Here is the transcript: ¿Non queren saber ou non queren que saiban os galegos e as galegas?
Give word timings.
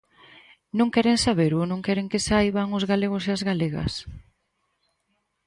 ¿Non 0.77 0.89
queren 0.95 1.17
saber 1.25 1.51
ou 1.57 1.63
non 1.71 1.83
queren 1.85 2.09
que 2.11 2.25
saiban 2.27 2.67
os 2.77 2.87
galegos 2.91 3.23
e 3.25 3.31
as 3.35 3.45
galegas? 3.49 3.93